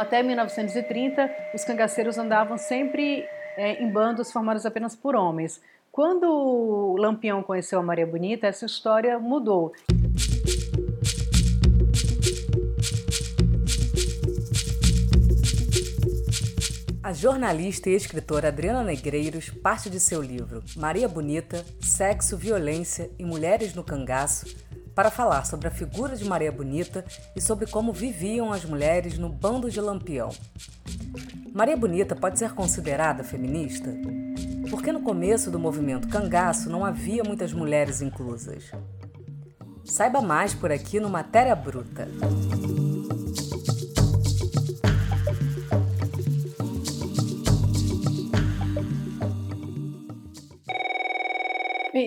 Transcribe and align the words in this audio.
Até 0.00 0.22
1930, 0.22 1.30
os 1.52 1.62
cangaceiros 1.62 2.16
andavam 2.16 2.56
sempre 2.56 3.28
é, 3.54 3.82
em 3.82 3.92
bandos 3.92 4.32
formados 4.32 4.64
apenas 4.64 4.96
por 4.96 5.14
homens. 5.14 5.60
Quando 5.92 6.24
o 6.24 6.96
Lampião 6.96 7.42
conheceu 7.42 7.78
a 7.78 7.82
Maria 7.82 8.06
Bonita, 8.06 8.46
essa 8.46 8.64
história 8.64 9.18
mudou. 9.18 9.74
A 17.02 17.12
jornalista 17.12 17.90
e 17.90 17.94
escritora 17.94 18.48
Adriana 18.48 18.82
Negreiros 18.82 19.50
parte 19.50 19.90
de 19.90 20.00
seu 20.00 20.22
livro 20.22 20.62
Maria 20.76 21.08
Bonita, 21.08 21.62
Sexo, 21.78 22.38
Violência 22.38 23.10
e 23.18 23.24
Mulheres 23.26 23.74
no 23.74 23.84
Cangaço 23.84 24.46
para 24.94 25.10
falar 25.10 25.44
sobre 25.46 25.68
a 25.68 25.70
figura 25.70 26.16
de 26.16 26.24
Maria 26.24 26.52
Bonita 26.52 27.04
e 27.34 27.40
sobre 27.40 27.66
como 27.66 27.92
viviam 27.92 28.52
as 28.52 28.64
mulheres 28.64 29.18
no 29.18 29.28
bando 29.28 29.70
de 29.70 29.80
Lampião. 29.80 30.30
Maria 31.52 31.76
Bonita 31.76 32.14
pode 32.14 32.38
ser 32.38 32.52
considerada 32.52 33.24
feminista? 33.24 33.92
Porque 34.70 34.92
no 34.92 35.02
começo 35.02 35.50
do 35.50 35.58
movimento 35.58 36.08
cangaço 36.08 36.70
não 36.70 36.84
havia 36.84 37.24
muitas 37.24 37.52
mulheres 37.52 38.00
inclusas. 38.00 38.70
Saiba 39.84 40.20
mais 40.20 40.54
por 40.54 40.70
aqui 40.70 41.00
no 41.00 41.10
Matéria 41.10 41.56
Bruta. 41.56 42.06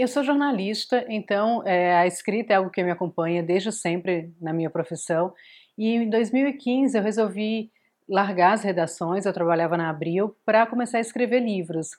Eu 0.04 0.08
sou 0.10 0.22
jornalista, 0.22 1.06
então 1.08 1.66
é, 1.66 1.96
a 1.96 2.06
escrita 2.06 2.52
é 2.52 2.58
algo 2.58 2.70
que 2.70 2.84
me 2.84 2.92
acompanha 2.92 3.42
desde 3.42 3.72
sempre 3.72 4.34
na 4.42 4.52
minha 4.52 4.70
profissão. 4.70 5.34
E 5.78 5.96
em 5.96 6.10
2015 6.10 6.98
eu 6.98 7.02
resolvi 7.02 7.72
largar 8.10 8.52
as 8.52 8.64
redações, 8.64 9.26
eu 9.26 9.32
trabalhava 9.32 9.78
na 9.78 9.90
Abril, 9.90 10.36
para 10.46 10.66
começar 10.66 10.98
a 10.98 11.00
escrever 11.00 11.40
livros. 11.40 11.92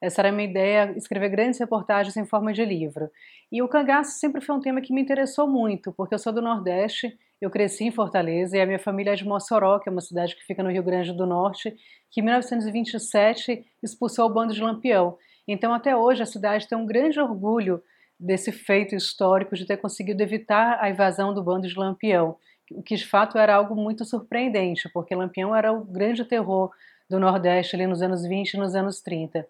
Essa 0.00 0.22
era 0.22 0.30
a 0.30 0.32
minha 0.32 0.48
ideia, 0.48 0.94
escrever 0.96 1.28
grandes 1.28 1.60
reportagens 1.60 2.16
em 2.16 2.24
forma 2.24 2.50
de 2.50 2.64
livro. 2.64 3.10
E 3.52 3.60
o 3.60 3.68
cangaço 3.68 4.18
sempre 4.18 4.40
foi 4.40 4.56
um 4.56 4.60
tema 4.60 4.80
que 4.80 4.94
me 4.94 5.02
interessou 5.02 5.46
muito, 5.46 5.92
porque 5.92 6.14
eu 6.14 6.18
sou 6.18 6.32
do 6.32 6.40
Nordeste, 6.40 7.14
eu 7.42 7.50
cresci 7.50 7.84
em 7.84 7.90
Fortaleza 7.90 8.56
e 8.56 8.60
a 8.62 8.64
minha 8.64 8.78
família 8.78 9.10
é 9.10 9.16
de 9.16 9.26
Mossoró, 9.26 9.78
que 9.80 9.88
é 9.90 9.92
uma 9.92 10.00
cidade 10.00 10.34
que 10.34 10.46
fica 10.46 10.62
no 10.62 10.70
Rio 10.70 10.82
Grande 10.82 11.12
do 11.12 11.26
Norte, 11.26 11.76
que 12.10 12.22
em 12.22 12.24
1927 12.24 13.66
expulsou 13.82 14.24
o 14.24 14.32
bando 14.32 14.54
de 14.54 14.62
Lampião. 14.62 15.18
Então, 15.46 15.72
até 15.72 15.96
hoje, 15.96 16.22
a 16.22 16.26
cidade 16.26 16.68
tem 16.68 16.76
um 16.76 16.86
grande 16.86 17.20
orgulho 17.20 17.82
desse 18.18 18.52
feito 18.52 18.94
histórico 18.94 19.56
de 19.56 19.64
ter 19.64 19.78
conseguido 19.78 20.22
evitar 20.22 20.78
a 20.80 20.90
invasão 20.90 21.32
do 21.32 21.42
bando 21.42 21.66
de 21.66 21.78
Lampião, 21.78 22.36
o 22.70 22.82
que 22.82 22.94
de 22.94 23.06
fato 23.06 23.38
era 23.38 23.54
algo 23.54 23.74
muito 23.74 24.04
surpreendente, 24.04 24.88
porque 24.90 25.14
Lampião 25.14 25.56
era 25.56 25.72
o 25.72 25.84
grande 25.84 26.24
terror 26.24 26.70
do 27.08 27.18
Nordeste 27.18 27.74
ali 27.74 27.86
nos 27.86 28.02
anos 28.02 28.24
20 28.24 28.52
e 28.52 28.58
nos 28.58 28.74
anos 28.74 29.00
30. 29.00 29.46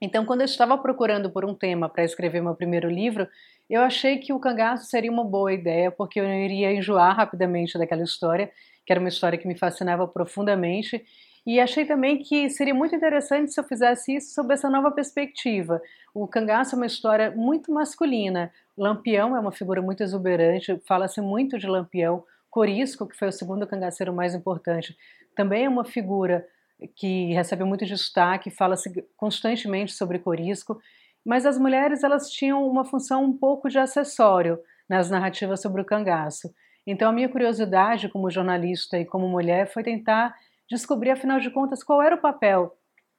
Então, 0.00 0.24
quando 0.24 0.42
eu 0.42 0.44
estava 0.44 0.78
procurando 0.78 1.28
por 1.28 1.44
um 1.44 1.54
tema 1.54 1.88
para 1.88 2.04
escrever 2.04 2.40
meu 2.40 2.54
primeiro 2.54 2.88
livro, 2.88 3.28
eu 3.68 3.82
achei 3.82 4.18
que 4.18 4.32
o 4.32 4.38
cangaço 4.38 4.86
seria 4.86 5.10
uma 5.10 5.24
boa 5.24 5.52
ideia, 5.52 5.90
porque 5.90 6.20
eu 6.20 6.24
iria 6.24 6.72
enjoar 6.72 7.16
rapidamente 7.16 7.76
daquela 7.76 8.02
história, 8.02 8.50
que 8.86 8.92
era 8.92 9.00
uma 9.00 9.08
história 9.08 9.36
que 9.36 9.46
me 9.46 9.58
fascinava 9.58 10.06
profundamente, 10.06 11.04
e 11.48 11.58
achei 11.60 11.86
também 11.86 12.18
que 12.18 12.50
seria 12.50 12.74
muito 12.74 12.94
interessante 12.94 13.54
se 13.54 13.58
eu 13.58 13.64
fizesse 13.64 14.14
isso 14.14 14.34
sob 14.34 14.52
essa 14.52 14.68
nova 14.68 14.90
perspectiva. 14.90 15.80
O 16.12 16.28
cangaço 16.28 16.74
é 16.74 16.76
uma 16.76 16.84
história 16.84 17.30
muito 17.30 17.72
masculina. 17.72 18.52
Lampião 18.76 19.34
é 19.34 19.40
uma 19.40 19.50
figura 19.50 19.80
muito 19.80 20.02
exuberante, 20.02 20.78
fala-se 20.86 21.22
muito 21.22 21.58
de 21.58 21.66
Lampião. 21.66 22.22
Corisco, 22.50 23.06
que 23.06 23.16
foi 23.16 23.28
o 23.28 23.32
segundo 23.32 23.66
cangaceiro 23.66 24.12
mais 24.12 24.34
importante, 24.34 24.94
também 25.34 25.64
é 25.64 25.68
uma 25.70 25.86
figura 25.86 26.46
que 26.94 27.32
recebe 27.32 27.64
muito 27.64 27.86
destaque, 27.86 28.50
fala-se 28.50 29.02
constantemente 29.16 29.94
sobre 29.94 30.18
Corisco, 30.18 30.78
mas 31.24 31.46
as 31.46 31.56
mulheres 31.56 32.04
elas 32.04 32.30
tinham 32.30 32.68
uma 32.68 32.84
função 32.84 33.24
um 33.24 33.32
pouco 33.32 33.70
de 33.70 33.78
acessório 33.78 34.58
nas 34.86 35.08
narrativas 35.08 35.62
sobre 35.62 35.80
o 35.80 35.84
cangaço. 35.86 36.52
Então 36.86 37.08
a 37.08 37.12
minha 37.12 37.28
curiosidade 37.30 38.10
como 38.10 38.30
jornalista 38.30 38.98
e 38.98 39.06
como 39.06 39.26
mulher 39.26 39.72
foi 39.72 39.82
tentar 39.82 40.34
descobrir, 40.70 41.10
afinal 41.10 41.40
de 41.40 41.50
contas, 41.50 41.82
qual 41.82 42.02
era 42.02 42.14
o 42.14 42.20
papel 42.20 42.76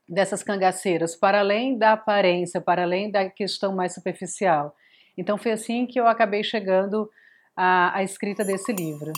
dessas 0.08 0.44
cangaceiras, 0.44 1.16
para 1.16 1.40
além 1.40 1.78
da 1.78 1.94
aparência, 1.94 2.60
para 2.60 2.84
além 2.84 3.12
da 3.12 3.30
questão 3.30 3.76
mais 3.76 3.94
superficial. 3.94 4.76
Então 5.18 5.38
foi 5.38 5.52
assim 5.52 5.86
que 5.86 6.00
eu 6.00 6.08
acabei 6.08 6.44
chegando 6.44 7.10
à, 7.56 7.98
à 7.98 8.04
escrita 8.04 8.44
desse 8.44 8.72
livro. 8.74 9.12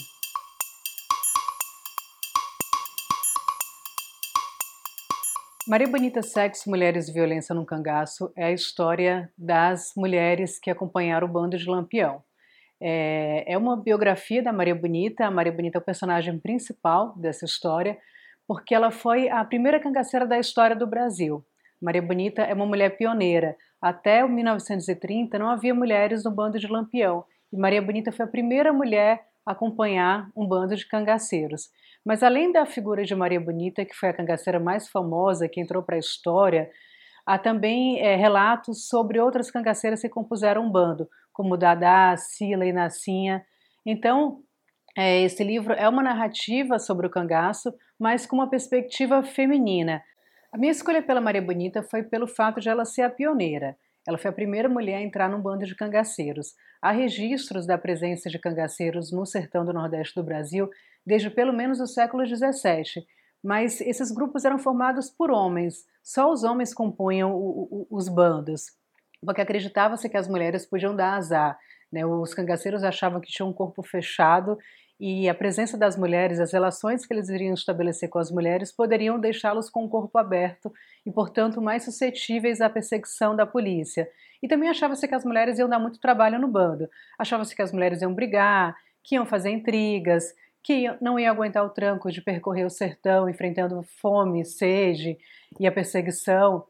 Maria 5.66 5.86
Bonita 5.86 6.22
Sexo, 6.22 6.68
Mulheres 6.68 7.08
e 7.08 7.12
Violência 7.12 7.54
no 7.54 7.64
Cangaço 7.64 8.32
é 8.36 8.46
a 8.46 8.52
história 8.52 9.32
das 9.38 9.92
mulheres 9.96 10.58
que 10.58 10.70
acompanharam 10.70 11.28
o 11.28 11.30
bando 11.30 11.56
de 11.56 11.64
Lampião. 11.64 12.22
É, 12.80 13.44
é 13.46 13.56
uma 13.56 13.76
biografia 13.76 14.42
da 14.42 14.52
Maria 14.52 14.74
Bonita, 14.74 15.24
a 15.24 15.30
Maria 15.30 15.52
Bonita 15.52 15.78
é 15.78 15.80
o 15.80 15.84
personagem 15.84 16.36
principal 16.36 17.16
dessa 17.16 17.44
história, 17.44 17.96
porque 18.52 18.74
ela 18.74 18.90
foi 18.90 19.30
a 19.30 19.42
primeira 19.46 19.80
cangaceira 19.80 20.26
da 20.26 20.38
história 20.38 20.76
do 20.76 20.86
Brasil. 20.86 21.42
Maria 21.80 22.02
Bonita 22.02 22.42
é 22.42 22.52
uma 22.52 22.66
mulher 22.66 22.98
pioneira. 22.98 23.56
Até 23.80 24.22
1930 24.28 25.38
não 25.38 25.48
havia 25.48 25.74
mulheres 25.74 26.22
no 26.22 26.30
bando 26.30 26.58
de 26.58 26.66
Lampião, 26.66 27.24
e 27.50 27.56
Maria 27.56 27.80
Bonita 27.80 28.12
foi 28.12 28.26
a 28.26 28.28
primeira 28.28 28.70
mulher 28.70 29.24
a 29.46 29.52
acompanhar 29.52 30.28
um 30.36 30.46
bando 30.46 30.76
de 30.76 30.86
cangaceiros. 30.86 31.70
Mas 32.04 32.22
além 32.22 32.52
da 32.52 32.66
figura 32.66 33.04
de 33.04 33.14
Maria 33.14 33.40
Bonita, 33.40 33.86
que 33.86 33.94
foi 33.94 34.10
a 34.10 34.12
cangaceira 34.12 34.60
mais 34.60 34.86
famosa, 34.86 35.48
que 35.48 35.58
entrou 35.58 35.82
para 35.82 35.96
a 35.96 35.98
história, 35.98 36.70
há 37.24 37.38
também 37.38 38.00
é, 38.00 38.16
relatos 38.16 38.86
sobre 38.86 39.18
outras 39.18 39.50
cangaceiras 39.50 40.02
que 40.02 40.10
compuseram 40.10 40.66
um 40.66 40.70
bando, 40.70 41.08
como 41.32 41.56
Dadá, 41.56 42.14
Sila 42.18 42.66
e 42.66 42.72
Nassinha. 42.72 43.42
Então, 43.86 44.42
é, 44.96 45.22
esse 45.22 45.42
livro 45.42 45.72
é 45.72 45.88
uma 45.88 46.02
narrativa 46.02 46.78
sobre 46.78 47.06
o 47.06 47.10
cangaço, 47.10 47.74
mas 47.98 48.26
com 48.26 48.36
uma 48.36 48.50
perspectiva 48.50 49.22
feminina. 49.22 50.02
A 50.52 50.58
minha 50.58 50.72
escolha 50.72 51.02
pela 51.02 51.20
Maria 51.20 51.40
Bonita 51.40 51.82
foi 51.82 52.02
pelo 52.02 52.26
fato 52.26 52.60
de 52.60 52.68
ela 52.68 52.84
ser 52.84 53.02
a 53.02 53.10
pioneira. 53.10 53.76
Ela 54.06 54.18
foi 54.18 54.30
a 54.30 54.34
primeira 54.34 54.68
mulher 54.68 54.96
a 54.96 55.02
entrar 55.02 55.30
num 55.30 55.40
bando 55.40 55.64
de 55.64 55.74
cangaceiros. 55.74 56.54
Há 56.80 56.90
registros 56.90 57.66
da 57.66 57.78
presença 57.78 58.28
de 58.28 58.38
cangaceiros 58.38 59.12
no 59.12 59.24
sertão 59.24 59.64
do 59.64 59.72
Nordeste 59.72 60.14
do 60.14 60.24
Brasil 60.24 60.68
desde 61.06 61.30
pelo 61.30 61.52
menos 61.52 61.80
o 61.80 61.86
século 61.86 62.24
XVII, 62.26 63.06
mas 63.42 63.80
esses 63.80 64.10
grupos 64.12 64.44
eram 64.44 64.58
formados 64.58 65.08
por 65.08 65.30
homens. 65.30 65.86
Só 66.02 66.30
os 66.30 66.44
homens 66.44 66.74
compunham 66.74 67.32
o, 67.32 67.86
o, 67.90 67.96
os 67.96 68.08
bandos, 68.08 68.66
porque 69.24 69.40
acreditava-se 69.40 70.08
que 70.08 70.16
as 70.16 70.28
mulheres 70.28 70.66
podiam 70.66 70.94
dar 70.94 71.14
azar. 71.14 71.58
Né? 71.90 72.04
Os 72.04 72.34
cangaceiros 72.34 72.84
achavam 72.84 73.20
que 73.20 73.30
tinham 73.30 73.50
um 73.50 73.52
corpo 73.52 73.82
fechado 73.82 74.58
e 75.04 75.28
a 75.28 75.34
presença 75.34 75.76
das 75.76 75.96
mulheres, 75.96 76.38
as 76.38 76.52
relações 76.52 77.04
que 77.04 77.12
eles 77.12 77.28
iriam 77.28 77.54
estabelecer 77.54 78.08
com 78.08 78.20
as 78.20 78.30
mulheres 78.30 78.70
poderiam 78.70 79.18
deixá-los 79.18 79.68
com 79.68 79.84
o 79.84 79.88
corpo 79.88 80.16
aberto 80.16 80.72
e, 81.04 81.10
portanto, 81.10 81.60
mais 81.60 81.82
suscetíveis 81.82 82.60
à 82.60 82.70
perseguição 82.70 83.34
da 83.34 83.44
polícia. 83.44 84.08
E 84.40 84.46
também 84.46 84.68
achava-se 84.68 85.08
que 85.08 85.14
as 85.16 85.24
mulheres 85.24 85.58
iam 85.58 85.68
dar 85.68 85.80
muito 85.80 85.98
trabalho 85.98 86.38
no 86.38 86.46
bando. 86.46 86.88
Achava-se 87.18 87.52
que 87.52 87.60
as 87.60 87.72
mulheres 87.72 88.00
iam 88.00 88.14
brigar, 88.14 88.76
que 89.02 89.16
iam 89.16 89.26
fazer 89.26 89.50
intrigas, 89.50 90.32
que 90.62 90.84
não 91.00 91.18
iam 91.18 91.34
aguentar 91.34 91.66
o 91.66 91.70
tranco 91.70 92.08
de 92.08 92.22
percorrer 92.22 92.64
o 92.64 92.70
sertão 92.70 93.28
enfrentando 93.28 93.82
fome, 94.00 94.44
sede 94.44 95.18
e 95.58 95.66
a 95.66 95.72
perseguição. 95.72 96.64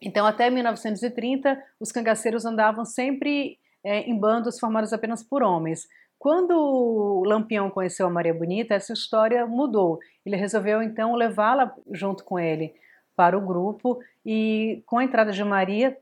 Então, 0.00 0.24
até 0.24 0.48
1930, 0.50 1.60
os 1.80 1.90
cangaceiros 1.90 2.44
andavam 2.44 2.84
sempre 2.84 3.58
é, 3.82 4.02
em 4.02 4.16
bandos 4.16 4.56
formados 4.60 4.92
apenas 4.92 5.24
por 5.24 5.42
homens. 5.42 5.88
Quando 6.18 6.52
o 6.52 7.24
Lampião 7.24 7.70
conheceu 7.70 8.06
a 8.06 8.10
Maria 8.10 8.34
Bonita, 8.34 8.74
essa 8.74 8.92
história 8.92 9.46
mudou. 9.46 9.98
Ele 10.24 10.36
resolveu 10.36 10.82
então 10.82 11.14
levá-la 11.14 11.74
junto 11.92 12.24
com 12.24 12.38
ele 12.38 12.74
para 13.14 13.36
o 13.36 13.40
grupo 13.40 14.00
e 14.24 14.82
com 14.86 14.98
a 14.98 15.04
entrada 15.04 15.32
de 15.32 15.42
Maria, 15.42 15.96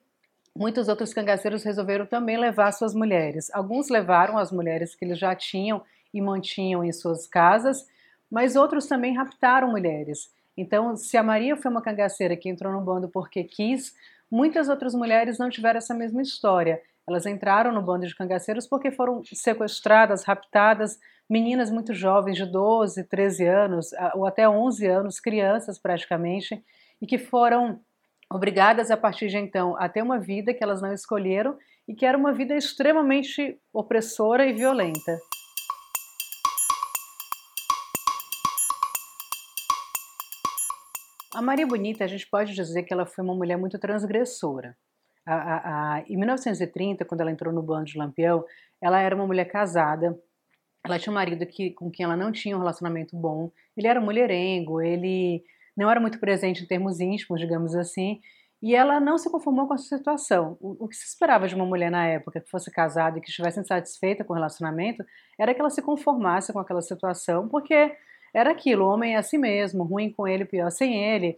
muitos 0.57 0.89
outros 0.89 1.13
cangaceiros 1.15 1.63
resolveram 1.63 2.07
também 2.07 2.37
levar 2.37 2.73
suas 2.73 2.95
mulheres. 2.95 3.51
Alguns 3.53 3.89
levaram 3.89 4.39
as 4.39 4.51
mulheres 4.51 4.95
que 4.95 5.05
eles 5.05 5.19
já 5.19 5.35
tinham 5.35 5.83
e 6.13 6.21
mantinham 6.21 6.85
em 6.85 6.93
suas 6.93 7.27
casas, 7.27 7.87
mas 8.31 8.57
outros 8.57 8.87
também 8.87 9.15
raptaram 9.15 9.71
mulheres. 9.71 10.33
Então, 10.57 10.97
se 10.97 11.17
a 11.17 11.23
Maria 11.23 11.57
foi 11.57 11.71
uma 11.71 11.83
cangaceira 11.83 12.37
que 12.37 12.49
entrou 12.49 12.73
no 12.73 12.81
bando 12.81 13.09
porque 13.09 13.43
quis, 13.43 13.95
muitas 14.31 14.69
outras 14.69 14.95
mulheres 14.95 15.39
não 15.39 15.51
tiveram 15.51 15.79
essa 15.79 15.95
mesma 15.95 16.23
história. 16.23 16.81
Elas 17.07 17.27
entraram 17.27 17.71
no 17.71 17.83
bando 17.83 18.07
de 18.07 18.17
cangaceiros 18.17 18.67
porque 18.67 18.91
foram 18.91 19.23
sequestradas, 19.25 20.25
raptadas, 20.25 20.99
meninas 21.29 21.71
muito 21.71 21.93
jovens, 21.93 22.37
de 22.37 22.47
12, 22.47 23.05
13 23.05 23.47
anos, 23.47 23.91
ou 24.15 24.27
até 24.27 24.49
11 24.49 24.87
anos, 24.87 25.21
crianças 25.21 25.79
praticamente, 25.79 26.65
e 27.01 27.07
que 27.07 27.19
foram 27.19 27.81
obrigadas 28.33 28.91
a 28.91 28.97
partir 28.97 29.29
de 29.29 29.37
então 29.37 29.77
a 29.79 29.89
ter 29.89 30.03
uma 30.03 30.19
vida 30.19 30.55
que 30.55 30.65
elas 30.65 30.81
não 30.81 30.93
escolheram 30.93 31.59
e 31.87 31.95
que 31.95 32.07
era 32.07 32.17
uma 32.17 32.33
vida 32.33 32.55
extremamente 32.57 33.61
opressora 33.73 34.47
e 34.47 34.55
violenta. 34.55 35.19
A 41.35 41.43
Maria 41.43 41.67
Bonita, 41.67 42.05
a 42.05 42.07
gente 42.07 42.27
pode 42.31 42.55
dizer 42.55 42.85
que 42.85 42.95
ela 42.95 43.05
foi 43.05 43.23
uma 43.25 43.35
mulher 43.35 43.59
muito 43.59 43.79
transgressora. 43.79 44.77
A, 45.27 45.35
a, 45.35 45.95
a, 45.95 46.01
em 46.09 46.17
1930, 46.17 47.05
quando 47.05 47.23
ela 47.23 47.33
entrou 47.33 47.53
no 47.53 47.63
bando 47.63 47.85
de 47.85 47.99
Lampião, 47.99 48.45
ela 48.81 49.01
era 49.01 49.15
uma 49.15 49.27
mulher 49.27 49.47
casada, 49.47 50.19
ela 50.85 50.99
tinha 50.99 51.11
um 51.11 51.15
marido 51.15 51.47
que, 51.47 51.71
com 51.71 51.91
quem 51.91 52.05
ela 52.05 52.17
não 52.17 52.31
tinha 52.31 52.55
um 52.55 52.59
relacionamento 52.59 53.17
bom, 53.17 53.51
ele 53.77 53.87
era 53.87 54.01
mulherengo, 54.01 54.83
ele 54.83 55.43
não 55.77 55.91
era 55.91 55.99
muito 55.99 56.21
presente 56.21 56.63
em 56.63 56.67
termos 56.67 57.01
íntimos, 57.01 57.41
digamos 57.41 57.75
assim, 57.75 58.21
e 58.63 58.75
ela 58.75 59.01
não 59.01 59.19
se 59.19 59.31
conformou 59.31 59.67
com 59.67 59.75
essa 59.75 59.97
situação. 59.97 60.57
O, 60.61 60.85
o, 60.85 60.89
que 60.89 60.97
se 60.97 61.07
esperava 61.07 61.49
de 61.49 61.55
uma 61.55 61.67
mulher 61.67 61.91
na 61.91 62.07
época 62.07 62.41
que 62.41 62.49
fosse 62.49 62.71
casada 62.71 63.19
e 63.19 63.21
que 63.21 63.29
estivesse 63.29 63.61
insatisfeita 63.61 64.25
com 64.25 64.33
o 64.33 64.37
relacionamento 64.37 65.05
era 65.39 65.55
que 65.55 65.61
ela 65.61 65.71
se 65.71 65.83
conformasse 65.83 66.53
com 66.53 66.59
aquela 66.59 66.81
situação, 66.81 67.49
porque 67.49 67.95
era 68.35 68.51
aquilo, 68.51 68.85
o 68.85 68.89
homem 68.89 69.15
é 69.15 69.19
assim 69.19 69.39
mesmo, 69.39 69.85
ruim 69.85 70.11
com 70.11 70.27
ele, 70.27 70.45
pior 70.45 70.71
sem 70.71 70.95
ele. 70.95 71.37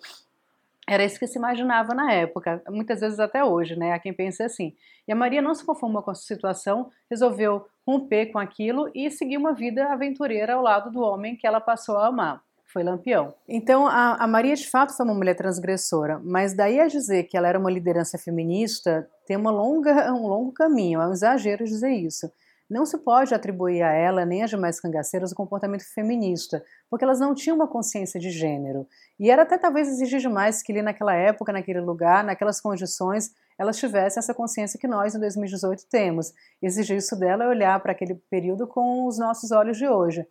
Era 0.89 1.05
isso 1.05 1.19
que 1.19 1.27
se 1.27 1.39
imaginava 1.39 1.95
na 1.95 2.13
época, 2.13 2.63
muitas 2.69 3.01
vezes 3.01 3.19
até 3.19 3.45
hoje, 3.45 3.77
né? 3.77 3.93
Há 3.93 3.99
quem 3.99 4.13
pense 4.13 4.43
assim. 4.43 4.73
E 5.07 5.13
a 5.13 5.17
Maria 5.17 5.43
não 5.43 5.55
se 5.55 5.65
conformou 5.65 6.03
com 6.03 6.13
essa 6.13 6.23
situação, 6.23 6.91
resolveu 7.11 7.67
romper 7.87 8.27
com 8.27 8.39
aquilo 8.39 8.91
e 8.95 9.11
seguir 9.11 9.37
uma 9.37 9.53
vida 9.53 9.87
aventureira 9.87 10.55
ao 10.55 10.63
lado 10.63 10.91
do 10.91 11.01
homem 11.01 11.37
que 11.37 11.47
ela 11.47 11.61
passou 11.61 11.97
a 11.97 12.07
amar. 12.07 12.41
Foi 12.65 12.83
Lampião. 12.83 13.35
Então, 13.49 13.87
a, 13.87 14.15
a 14.15 14.27
Maria 14.27 14.55
de 14.55 14.69
fato 14.69 14.97
foi 14.97 15.07
uma 15.07 15.15
mulher 15.15 15.35
transgressora, 15.35 16.21
mas 16.23 16.55
daí 16.55 16.79
a 16.79 16.87
dizer 16.87 17.25
que 17.25 17.37
ela 17.37 17.49
era 17.49 17.59
uma 17.59 17.71
liderança 17.71 18.19
feminista 18.19 19.09
tem 19.27 19.37
uma 19.37 19.51
longa, 19.51 20.13
um 20.13 20.27
longo 20.27 20.53
caminho, 20.53 21.01
é 21.01 21.09
um 21.09 21.13
exagero 21.13 21.65
dizer 21.65 21.91
isso. 21.91 22.31
Não 22.69 22.85
se 22.85 22.99
pode 22.99 23.33
atribuir 23.33 23.83
a 23.83 23.93
ela 23.93 24.27
nem 24.27 24.43
às 24.43 24.51
demais 24.51 24.81
cangaceiras 24.81 25.31
o 25.31 25.37
comportamento 25.37 25.85
feminista, 25.95 26.65
porque 26.91 27.05
elas 27.05 27.21
não 27.21 27.33
tinham 27.33 27.55
uma 27.55 27.69
consciência 27.69 28.19
de 28.19 28.31
gênero. 28.31 28.89
E 29.21 29.31
era 29.31 29.43
até 29.43 29.57
talvez 29.57 29.89
exigir 29.89 30.19
demais 30.19 30.63
que 30.63 30.73
ali 30.73 30.83
naquela 30.83 31.15
época, 31.15 31.53
naquele 31.53 31.81
lugar, 31.81 32.25
naquelas 32.25 32.61
condições, 32.61 33.33
elas 33.57 33.79
tivessem 33.79 34.21
essa 34.21 34.35
consciência 34.35 34.81
que 34.81 34.89
nós 34.89 35.15
em 35.15 35.21
2018 35.21 35.87
temos. 35.89 36.33
Exigir 36.61 36.97
isso 36.97 37.17
dela 37.17 37.45
é 37.45 37.49
olhar 37.49 37.81
para 37.81 37.93
aquele 37.93 38.17
período 38.29 38.67
com 38.67 39.07
os 39.07 39.17
nossos 39.17 39.53
olhos 39.53 39.79
de 39.79 39.87
hoje. 39.87 40.27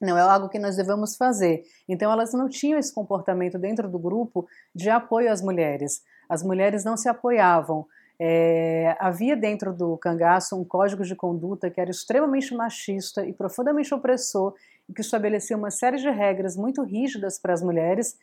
Não 0.00 0.18
é 0.18 0.20
algo 0.20 0.50
que 0.50 0.58
nós 0.58 0.76
devemos 0.76 1.16
fazer. 1.16 1.64
Então 1.88 2.12
elas 2.12 2.32
não 2.34 2.48
tinham 2.48 2.78
esse 2.78 2.92
comportamento 2.92 3.58
dentro 3.58 3.88
do 3.88 3.98
grupo 3.98 4.46
de 4.74 4.90
apoio 4.90 5.32
às 5.32 5.40
mulheres. 5.40 6.02
As 6.28 6.42
mulheres 6.42 6.84
não 6.84 6.96
se 6.96 7.08
apoiavam. 7.08 7.86
É, 8.18 8.96
havia 9.00 9.36
dentro 9.36 9.72
do 9.72 9.96
cangaço 9.96 10.56
um 10.56 10.64
código 10.64 11.02
de 11.04 11.16
conduta 11.16 11.68
que 11.68 11.80
era 11.80 11.90
extremamente 11.90 12.54
machista 12.54 13.26
e 13.26 13.32
profundamente 13.32 13.92
opressor 13.92 14.54
e 14.88 14.92
que 14.92 15.00
estabelecia 15.00 15.56
uma 15.56 15.70
série 15.70 15.96
de 15.96 16.08
regras 16.08 16.56
muito 16.56 16.82
rígidas 16.82 17.38
para 17.38 17.52
as 17.52 17.62
mulheres, 17.62 18.16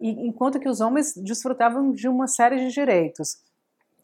e, 0.00 0.26
enquanto 0.26 0.58
que 0.58 0.68
os 0.68 0.80
homens 0.80 1.14
desfrutavam 1.14 1.92
de 1.92 2.08
uma 2.08 2.26
série 2.26 2.56
de 2.56 2.72
direitos. 2.72 3.38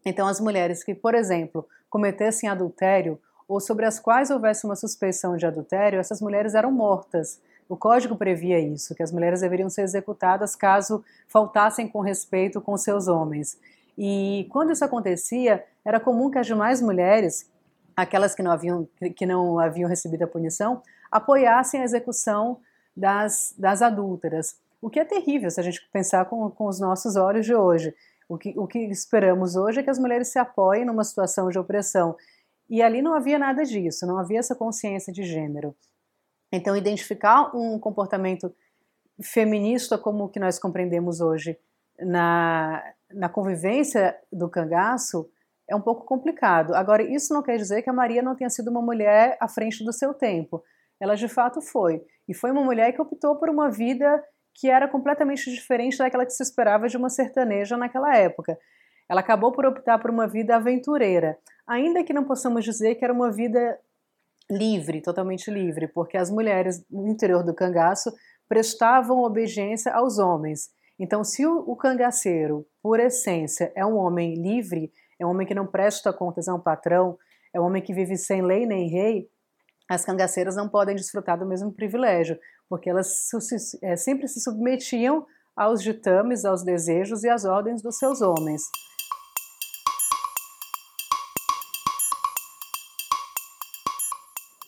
Então, 0.04 0.26
as 0.26 0.40
mulheres 0.40 0.82
que, 0.82 0.94
por 0.94 1.14
exemplo, 1.14 1.66
cometessem 1.88 2.48
adultério 2.48 3.18
ou 3.46 3.60
sobre 3.60 3.84
as 3.84 3.98
quais 3.98 4.30
houvesse 4.30 4.64
uma 4.64 4.76
suspeição 4.76 5.36
de 5.36 5.44
adultério, 5.44 5.98
essas 5.98 6.20
mulheres 6.20 6.54
eram 6.54 6.70
mortas. 6.70 7.40
O 7.68 7.76
código 7.76 8.16
previa 8.16 8.58
isso, 8.58 8.94
que 8.94 9.02
as 9.02 9.12
mulheres 9.12 9.40
deveriam 9.40 9.68
ser 9.68 9.82
executadas 9.82 10.54
caso 10.56 11.04
faltassem 11.26 11.88
com 11.88 12.00
respeito 12.00 12.60
com 12.60 12.76
seus 12.76 13.08
homens. 13.08 13.58
E 13.96 14.46
quando 14.50 14.72
isso 14.72 14.84
acontecia, 14.84 15.64
era 15.84 16.00
comum 16.00 16.30
que 16.30 16.38
as 16.38 16.46
demais 16.46 16.80
mulheres, 16.80 17.50
aquelas 17.96 18.34
que 18.34 18.42
não 18.42 18.50
haviam, 18.50 18.88
que 19.16 19.26
não 19.26 19.58
haviam 19.58 19.88
recebido 19.88 20.22
a 20.22 20.28
punição, 20.28 20.82
apoiassem 21.10 21.80
a 21.80 21.84
execução 21.84 22.60
das, 22.96 23.54
das 23.58 23.82
adúlteras. 23.82 24.58
O 24.80 24.88
que 24.88 25.00
é 25.00 25.04
terrível 25.04 25.50
se 25.50 25.60
a 25.60 25.62
gente 25.62 25.86
pensar 25.92 26.24
com, 26.26 26.50
com 26.50 26.66
os 26.66 26.80
nossos 26.80 27.16
olhos 27.16 27.44
de 27.44 27.54
hoje. 27.54 27.94
O 28.28 28.38
que, 28.38 28.54
o 28.56 28.66
que 28.66 28.78
esperamos 28.78 29.56
hoje 29.56 29.80
é 29.80 29.82
que 29.82 29.90
as 29.90 29.98
mulheres 29.98 30.28
se 30.28 30.38
apoiem 30.38 30.84
numa 30.84 31.04
situação 31.04 31.48
de 31.48 31.58
opressão. 31.58 32.16
E 32.68 32.80
ali 32.80 33.02
não 33.02 33.14
havia 33.14 33.38
nada 33.38 33.64
disso, 33.64 34.06
não 34.06 34.18
havia 34.18 34.38
essa 34.38 34.54
consciência 34.54 35.12
de 35.12 35.24
gênero. 35.24 35.74
Então, 36.52 36.76
identificar 36.76 37.54
um 37.54 37.78
comportamento 37.78 38.54
feminista 39.20 39.98
como 39.98 40.24
o 40.24 40.28
que 40.28 40.38
nós 40.38 40.58
compreendemos 40.58 41.20
hoje 41.20 41.58
na, 41.98 42.82
na 43.12 43.28
convivência 43.28 44.16
do 44.32 44.48
cangaço 44.48 45.28
é 45.68 45.76
um 45.76 45.80
pouco 45.80 46.04
complicado. 46.04 46.74
Agora, 46.74 47.02
isso 47.02 47.32
não 47.32 47.42
quer 47.42 47.56
dizer 47.56 47.82
que 47.82 47.90
a 47.90 47.92
Maria 47.92 48.22
não 48.22 48.34
tenha 48.34 48.50
sido 48.50 48.70
uma 48.70 48.82
mulher 48.82 49.36
à 49.40 49.48
frente 49.48 49.84
do 49.84 49.92
seu 49.92 50.12
tempo. 50.12 50.62
Ela 51.00 51.14
de 51.14 51.28
fato 51.28 51.60
foi. 51.60 52.04
E 52.28 52.34
foi 52.34 52.50
uma 52.50 52.64
mulher 52.64 52.92
que 52.92 53.00
optou 53.00 53.36
por 53.36 53.48
uma 53.48 53.70
vida 53.70 54.22
que 54.54 54.68
era 54.68 54.88
completamente 54.88 55.50
diferente 55.50 55.96
daquela 55.96 56.26
que 56.26 56.32
se 56.32 56.42
esperava 56.42 56.88
de 56.88 56.96
uma 56.96 57.08
sertaneja 57.08 57.76
naquela 57.76 58.16
época. 58.16 58.58
Ela 59.08 59.20
acabou 59.20 59.52
por 59.52 59.64
optar 59.64 59.98
por 59.98 60.10
uma 60.10 60.26
vida 60.26 60.56
aventureira, 60.56 61.38
ainda 61.66 62.04
que 62.04 62.12
não 62.12 62.24
possamos 62.24 62.64
dizer 62.64 62.96
que 62.96 63.04
era 63.04 63.12
uma 63.12 63.30
vida 63.30 63.78
livre, 64.50 65.00
totalmente 65.00 65.50
livre, 65.50 65.88
porque 65.88 66.16
as 66.16 66.30
mulheres 66.30 66.84
no 66.90 67.08
interior 67.08 67.44
do 67.44 67.54
cangaço 67.54 68.12
prestavam 68.48 69.22
obediência 69.22 69.92
aos 69.92 70.18
homens. 70.18 70.70
Então, 71.02 71.24
se 71.24 71.46
o, 71.46 71.74
cangaceiro, 71.76 72.66
por 72.82 73.00
essência, 73.00 73.72
é 73.74 73.86
um 73.86 73.96
homem 73.96 74.34
livre, 74.34 74.92
é 75.18 75.24
um 75.24 75.30
homem 75.30 75.46
que 75.46 75.54
não 75.54 75.66
presta 75.66 76.12
contas 76.12 76.46
a 76.46 76.54
um 76.54 76.60
patrão, 76.60 77.16
é 77.54 77.58
um 77.58 77.64
homem 77.64 77.82
que 77.82 77.94
vive 77.94 78.18
sem 78.18 78.42
lei 78.42 78.66
nem 78.66 78.86
rei, 78.90 79.26
as 79.90 80.04
cangaceiras 80.04 80.56
não 80.56 80.68
podem 80.68 80.94
desfrutar 80.94 81.38
do 81.38 81.46
mesmo 81.46 81.72
privilégio, 81.72 82.38
porque 82.68 82.90
elas 82.90 83.26
é, 83.82 83.96
sempre 83.96 84.28
se 84.28 84.42
submetiam 84.42 85.26
aos 85.56 85.82
ditames, 85.82 86.44
aos 86.44 86.62
desejos 86.62 87.24
e 87.24 87.30
às 87.30 87.46
ordens 87.46 87.80
dos 87.80 87.96
seus 87.96 88.20
homens. 88.20 88.60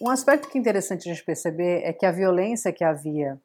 Um 0.01 0.09
aspecto 0.09 0.49
que 0.49 0.57
é 0.57 0.61
interessante 0.61 1.11
a 1.11 1.13
gente 1.13 1.25
perceber 1.27 1.83
é 1.85 1.93
que 1.93 2.07
a 2.07 2.11
violência 2.11 2.73
que 2.73 2.83
havia 2.83 3.39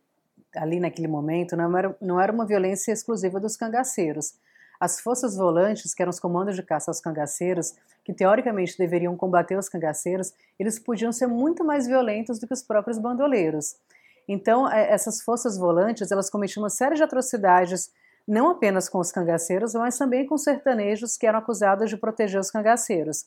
ali 0.57 0.79
naquele 0.79 1.07
momento 1.07 1.55
não 1.55 1.77
era, 1.77 1.95
não 2.01 2.19
era 2.19 2.31
uma 2.31 2.45
violência 2.45 2.91
exclusiva 2.91 3.39
dos 3.39 3.55
cangaceiros. 3.55 4.33
As 4.79 4.99
forças 4.99 5.35
volantes, 5.35 5.93
que 5.93 6.01
eram 6.01 6.09
os 6.11 6.19
comandos 6.19 6.55
de 6.55 6.61
caça 6.61 6.91
aos 6.91 6.99
cangaceiros, 6.99 7.75
que 8.03 8.13
teoricamente 8.13 8.77
deveriam 8.77 9.17
combater 9.17 9.57
os 9.57 9.67
cangaceiros, 9.67 10.33
eles 10.59 10.77
podiam 10.77 11.11
ser 11.11 11.27
muito 11.27 11.63
mais 11.63 11.87
violentos 11.87 12.39
do 12.39 12.47
que 12.47 12.53
os 12.53 12.61
próprios 12.61 12.97
bandoleiros. 12.97 13.75
Então, 14.27 14.71
é, 14.71 14.91
essas 14.91 15.21
forças 15.21 15.57
volantes, 15.57 16.11
elas 16.11 16.29
cometiam 16.29 16.63
uma 16.63 16.69
série 16.69 16.95
de 16.95 17.03
atrocidades, 17.03 17.91
não 18.27 18.49
apenas 18.49 18.87
com 18.89 18.99
os 18.99 19.11
cangaceiros, 19.11 19.73
mas 19.73 19.97
também 19.97 20.25
com 20.25 20.37
sertanejos 20.37 21.17
que 21.17 21.25
eram 21.25 21.39
acusados 21.39 21.89
de 21.89 21.97
proteger 21.97 22.39
os 22.39 22.51
cangaceiros. 22.51 23.25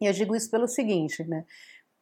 E 0.00 0.06
eu 0.06 0.12
digo 0.12 0.34
isso 0.34 0.50
pelo 0.50 0.68
seguinte, 0.68 1.24
né? 1.24 1.44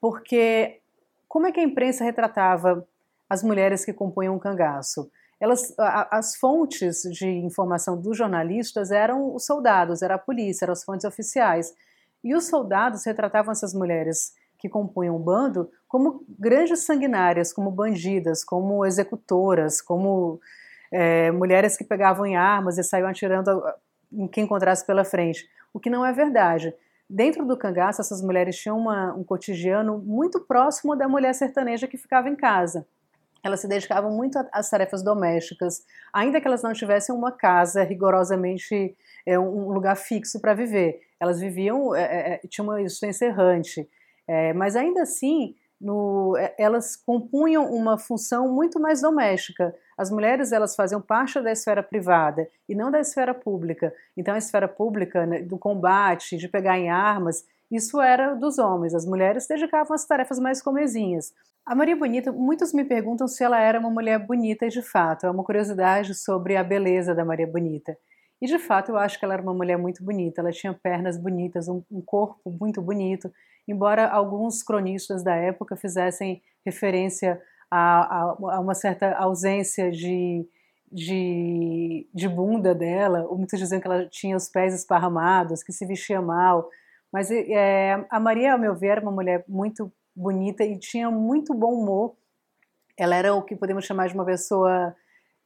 Porque 0.01 0.81
como 1.29 1.47
é 1.47 1.53
que 1.53 1.61
a 1.61 1.65
imprensa 1.65 2.03
retratava 2.03 2.87
as 3.35 3.43
mulheres 3.43 3.85
que 3.85 3.93
compunham 3.93 4.37
o 4.37 4.41
cangaço. 4.41 5.11
Elas, 5.41 5.75
a, 5.79 6.17
as 6.17 6.37
fontes 6.37 7.03
de 7.03 7.29
informação 7.29 8.01
dos 8.01 8.17
jornalistas 8.17 8.91
eram 8.91 9.35
os 9.35 9.45
soldados, 9.45 10.01
era 10.01 10.15
a 10.15 10.19
polícia, 10.19 10.65
eram 10.65 10.73
as 10.73 10.85
fontes 10.85 11.05
oficiais. 11.05 11.75
E 12.23 12.35
os 12.35 12.47
soldados 12.47 13.05
retratavam 13.05 13.53
essas 13.53 13.75
mulheres 13.75 14.33
que 14.59 14.69
compunham 14.69 15.17
o 15.17 15.19
bando 15.19 15.69
como 15.87 16.25
grandes 16.39 16.87
sanguinárias, 16.87 17.53
como 17.53 17.71
bandidas, 17.71 18.43
como 18.43 18.87
executoras, 18.87 19.83
como 19.83 20.41
é, 20.91 21.31
mulheres 21.31 21.77
que 21.77 21.85
pegavam 21.85 22.25
em 22.25 22.37
armas 22.37 22.79
e 22.79 22.85
saíam 22.85 23.09
atirando 23.09 23.63
em 24.11 24.27
quem 24.29 24.45
encontrasse 24.45 24.87
pela 24.87 25.05
frente, 25.05 25.47
o 25.73 25.81
que 25.81 25.91
não 25.91 26.07
é 26.07 26.13
verdade. 26.13 26.73
Dentro 27.11 27.45
do 27.45 27.57
cangaço, 27.57 28.01
essas 28.01 28.23
mulheres 28.23 28.57
tinham 28.57 28.79
uma, 28.79 29.13
um 29.13 29.23
cotidiano 29.23 29.99
muito 29.99 30.41
próximo 30.41 30.97
da 30.97 31.07
mulher 31.07 31.35
sertaneja 31.35 31.87
que 31.87 31.99
ficava 31.99 32.29
em 32.29 32.37
casa 32.37 32.87
elas 33.47 33.61
se 33.61 33.69
dedicavam 33.69 34.11
muito 34.11 34.39
às 34.53 34.71
tarefas 34.71 35.03
domésticas, 35.03 35.85
ainda 36.13 36.41
que 36.41 36.47
elas 36.47 36.63
não 36.63 36.73
tivessem 36.73 37.15
uma 37.15 37.31
casa 37.31 37.83
rigorosamente 37.83 38.97
é, 39.27 39.39
um 39.39 39.71
lugar 39.71 39.97
fixo 39.97 40.41
para 40.41 40.55
viver. 40.55 41.01
Elas 41.21 41.41
viviam, 41.41 41.95
é, 41.95 42.03
é, 42.03 42.35
é 42.35 42.49
tinham 42.49 42.69
uma 42.69 42.81
existência 42.81 43.27
errante, 43.27 43.89
é, 44.27 44.53
mas 44.53 44.77
ainda 44.77 45.03
assim 45.03 45.55
no, 45.81 46.37
é, 46.39 46.55
elas 46.59 46.97
compunham 46.97 47.71
uma 47.71 47.99
função 47.99 48.51
muito 48.51 48.81
mais 48.81 49.03
doméstica. 49.03 49.75
As 49.97 50.11
mulheres 50.11 50.51
elas 50.51 50.75
faziam 50.75 51.01
parte 51.01 51.41
da 51.41 51.53
esfera 51.53 51.83
privada 51.83 52.49
e 52.69 52.75
não 52.75 52.91
da 52.91 53.01
esfera 53.01 53.35
pública. 53.35 53.95
Então 54.17 54.35
a 54.35 54.39
esfera 54.39 54.67
pública 54.67 55.27
né, 55.27 55.43
do 55.43 55.59
combate, 55.59 56.37
de 56.37 56.49
pegar 56.49 56.79
em 56.79 56.89
armas, 56.91 57.45
isso 57.75 58.01
era 58.01 58.35
dos 58.35 58.59
homens. 58.59 58.95
As 58.95 59.07
mulheres 59.07 59.47
dedicavam 59.47 59.95
às 59.95 60.07
tarefas 60.07 60.39
mais 60.39 60.63
comezinhas. 60.63 61.33
A 61.67 61.75
Maria 61.75 61.97
Bonita, 61.97 62.31
muitos 62.31 62.73
me 62.73 62.85
perguntam 62.85 63.27
se 63.27 63.43
ela 63.43 63.59
era 63.59 63.81
uma 63.81 63.91
mulher 63.91 64.19
bonita 64.19 64.69
de 64.69 64.83
fato. 64.83 65.27
É 65.27 65.31
uma 65.31 65.43
curiosidade 65.43 66.15
sobre 66.15 66.57
a 66.57 66.63
beleza 66.63 67.15
da 67.15 67.25
Maria 67.25 67.47
Bonita. 67.47 67.97
E 68.41 68.47
de 68.47 68.59
fato 68.59 68.91
eu 68.91 68.99
acho 68.99 69.19
que 69.19 69.25
ela 69.25 69.35
era 69.35 69.43
uma 69.43 69.55
mulher 69.55 69.79
muito 69.79 70.05
bonita. 70.05 70.41
Ela 70.41 70.51
tinha 70.51 70.75
pernas 70.75 71.17
bonitas, 71.17 71.69
um, 71.69 71.83
um 71.91 72.03
corpo 72.03 72.51
muito 72.51 72.83
bonito. 72.83 73.33
Embora 73.67 74.07
alguns 74.09 74.63
cronistas 74.63 75.25
da 75.25 75.35
época 75.35 75.75
fizessem 75.75 76.43
referência 76.65 77.41
a, 77.71 78.01
a, 78.03 78.37
a 78.57 78.61
uma 78.61 78.75
certa 78.75 79.15
ausência 79.15 79.91
de, 79.91 80.47
de, 80.93 82.07
de 82.15 82.29
bunda 82.29 82.75
dela, 82.75 83.27
ou 83.29 83.39
muitos 83.39 83.59
diziam 83.59 83.81
que 83.81 83.87
ela 83.87 84.07
tinha 84.07 84.37
os 84.37 84.49
pés 84.49 84.75
esparramados, 84.75 85.63
que 85.63 85.73
se 85.73 85.87
vestia 85.87 86.21
mal, 86.21 86.69
mas 87.15 87.31
é, 87.31 88.05
a 88.11 88.19
Maria, 88.19 88.55
ao 88.55 88.59
meu 88.59 88.75
ver, 88.75 88.89
era 88.89 89.01
uma 89.01 89.13
mulher 89.13 89.45
muito 89.47 89.93
bonita 90.17 90.65
e 90.65 90.77
tinha 90.77 91.09
muito 91.13 91.55
bom 91.55 91.73
humor. 91.73 92.17
Ela 92.99 93.15
era 93.15 93.33
o 93.33 93.41
que 93.41 93.55
podemos 93.55 93.85
chamar 93.85 94.09
de 94.09 94.15
uma 94.15 94.25
pessoa 94.25 94.93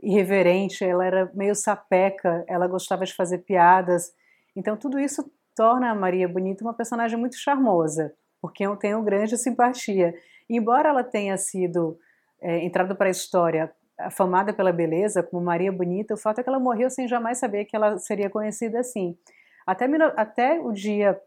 irreverente, 0.03 0.83
ela 0.83 1.05
era 1.05 1.31
meio 1.35 1.55
sapeca, 1.55 2.43
ela 2.49 2.67
gostava 2.67 3.05
de 3.05 3.15
fazer 3.15 3.41
piadas. 3.41 4.15
Então 4.57 4.79
tudo 4.79 4.99
isso 4.99 5.31
torna 5.55 5.91
a 5.91 5.95
Maria 5.95 6.27
Bonita 6.27 6.65
uma 6.65 6.73
personagem 6.73 7.19
muito 7.19 7.37
charmosa, 7.37 8.15
porque 8.41 8.65
eu 8.65 8.75
tenho 8.75 9.03
grande 9.03 9.37
simpatia. 9.37 10.15
Embora 10.49 10.89
ela 10.89 11.05
tenha 11.05 11.37
sido 11.37 11.99
é, 12.41 12.65
entrado 12.65 12.97
para 12.97 13.09
a 13.09 13.11
história 13.11 13.71
afamada 13.99 14.55
pela 14.55 14.73
beleza, 14.73 15.23
como 15.23 15.45
Maria 15.45 15.71
Bonita, 15.71 16.15
o 16.15 16.17
fato 16.17 16.39
é 16.39 16.43
que 16.43 16.49
ela 16.49 16.59
morreu 16.59 16.89
sem 16.89 17.07
jamais 17.07 17.37
saber 17.37 17.67
que 17.67 17.77
ela 17.77 17.99
seria 17.99 18.31
conhecida 18.31 18.81
assim. 18.81 19.19
Até, 19.67 19.85
até 20.17 20.61
o 20.61 20.73
dia 20.73 21.21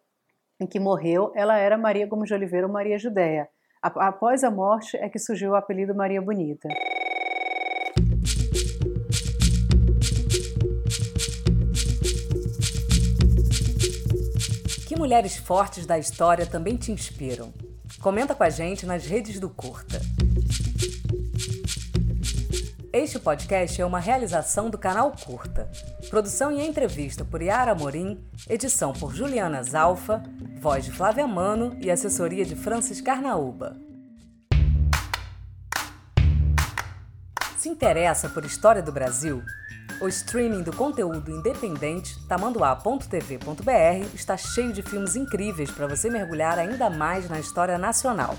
em 0.61 0.67
que 0.67 0.79
morreu, 0.79 1.31
ela 1.35 1.57
era 1.57 1.75
Maria 1.75 2.05
Gomes 2.05 2.27
de 2.27 2.35
Oliveira 2.35 2.67
ou 2.67 2.71
Maria 2.71 2.97
Judéia. 2.99 3.49
Após 3.81 4.43
a 4.43 4.51
morte 4.51 4.95
é 4.97 5.09
que 5.09 5.17
surgiu 5.17 5.51
o 5.51 5.55
apelido 5.55 5.95
Maria 5.95 6.21
Bonita. 6.21 6.69
Que 14.87 14.95
mulheres 14.95 15.35
fortes 15.35 15.87
da 15.87 15.97
história 15.97 16.45
também 16.45 16.77
te 16.77 16.91
inspiram? 16.91 17.51
Comenta 17.99 18.35
com 18.35 18.43
a 18.43 18.49
gente 18.51 18.85
nas 18.85 19.07
redes 19.07 19.39
do 19.39 19.49
Curta. 19.49 19.99
Este 22.93 23.17
podcast 23.17 23.81
é 23.81 23.85
uma 23.85 23.99
realização 23.99 24.69
do 24.69 24.77
canal 24.77 25.11
Curta. 25.25 25.71
Produção 26.11 26.51
e 26.51 26.67
entrevista 26.67 27.23
por 27.23 27.41
Yara 27.41 27.73
Morim, 27.73 28.21
edição 28.49 28.91
por 28.91 29.15
Juliana 29.15 29.63
Zalfa, 29.63 30.21
voz 30.59 30.83
de 30.83 30.91
Flávia 30.91 31.25
Mano 31.25 31.77
e 31.79 31.89
assessoria 31.89 32.43
de 32.43 32.53
Francis 32.53 32.99
Carnaúba. 32.99 33.77
Se 37.55 37.69
interessa 37.69 38.27
por 38.27 38.43
história 38.43 38.83
do 38.83 38.91
Brasil? 38.91 39.41
O 40.01 40.09
streaming 40.09 40.63
do 40.63 40.75
conteúdo 40.75 41.31
independente 41.31 42.21
tamanduá.tv.br 42.27 44.05
está 44.13 44.35
cheio 44.35 44.73
de 44.73 44.81
filmes 44.81 45.15
incríveis 45.15 45.71
para 45.71 45.87
você 45.87 46.09
mergulhar 46.09 46.59
ainda 46.59 46.89
mais 46.89 47.29
na 47.29 47.39
história 47.39 47.77
nacional. 47.77 48.35